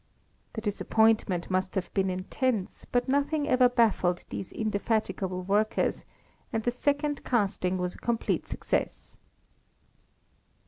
The 0.53 0.61
disappointment 0.61 1.51
must 1.51 1.75
have 1.75 1.93
been 1.93 2.09
intense, 2.09 2.87
but 2.91 3.07
nothing 3.07 3.47
ever 3.47 3.69
baffled 3.69 4.25
these 4.31 4.51
indefatigable 4.51 5.43
workers, 5.43 6.05
and 6.51 6.63
the 6.63 6.71
second 6.71 7.23
casting 7.23 7.77
was 7.77 7.93
a 7.93 7.99
complete 7.99 8.47
success. 8.47 9.15